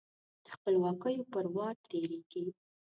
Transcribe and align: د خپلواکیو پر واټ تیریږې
د 0.43 0.45
خپلواکیو 0.55 1.29
پر 1.31 1.45
واټ 1.55 1.77
تیریږې 1.89 2.43